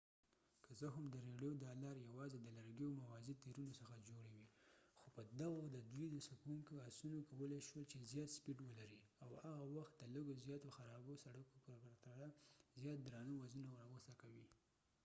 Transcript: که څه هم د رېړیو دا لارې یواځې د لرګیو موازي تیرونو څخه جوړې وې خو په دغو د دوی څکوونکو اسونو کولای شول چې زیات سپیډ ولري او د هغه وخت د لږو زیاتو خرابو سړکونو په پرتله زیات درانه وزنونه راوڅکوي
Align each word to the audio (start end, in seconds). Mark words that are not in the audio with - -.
که 0.65 0.71
څه 0.79 0.87
هم 0.95 1.05
د 1.09 1.15
رېړیو 1.25 1.53
دا 1.63 1.71
لارې 1.83 2.01
یواځې 2.11 2.37
د 2.41 2.47
لرګیو 2.57 2.97
موازي 3.01 3.33
تیرونو 3.43 3.73
څخه 3.81 4.05
جوړې 4.09 4.27
وې 4.33 4.47
خو 4.99 5.07
په 5.15 5.21
دغو 5.41 5.63
د 5.69 5.77
دوی 5.95 6.21
څکوونکو 6.27 6.73
اسونو 6.89 7.19
کولای 7.31 7.61
شول 7.69 7.83
چې 7.91 8.07
زیات 8.11 8.29
سپیډ 8.37 8.57
ولري 8.63 9.01
او 9.23 9.29
د 9.33 9.35
هغه 9.45 9.63
وخت 9.77 9.93
د 9.97 10.03
لږو 10.15 10.33
زیاتو 10.45 10.67
خرابو 10.77 11.21
سړکونو 11.23 11.45
په 11.53 11.75
پرتله 11.83 12.27
زیات 12.81 12.99
درانه 13.07 13.33
وزنونه 13.37 13.73
راوڅکوي 13.83 14.47